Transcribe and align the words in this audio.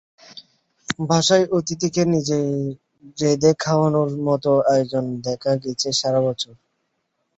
বাসায় 0.99 1.45
অতিথিকে 1.57 2.01
নিজে 2.13 2.39
রেঁধে 3.17 3.51
খাওয়ানোর 3.59 4.09
মতো 4.27 4.51
আয়োজন 4.71 5.05
দেখা 5.25 5.51
গেছে 5.63 5.89
সারা 5.99 6.19
বছর। 6.27 6.53